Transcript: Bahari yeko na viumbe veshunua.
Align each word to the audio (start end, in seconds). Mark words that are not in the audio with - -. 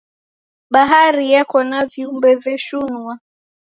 Bahari 0.73 1.23
yeko 1.31 1.57
na 1.69 1.79
viumbe 1.91 2.31
veshunua. 2.43 3.13